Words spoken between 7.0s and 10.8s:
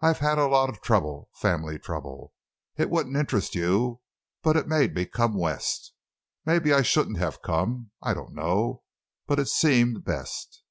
have come. I don't know; but it seemed best.